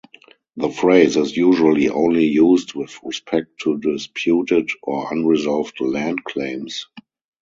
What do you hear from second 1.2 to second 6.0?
usually only used with respect to disputed or unresolved